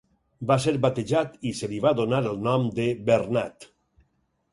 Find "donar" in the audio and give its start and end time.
1.99-2.21